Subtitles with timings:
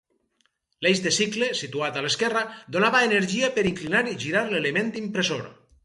[0.85, 2.43] L'Eix de Cicle, situat a l'esquerra,
[2.77, 5.51] donava energia per inclinar i girar l'element impressor.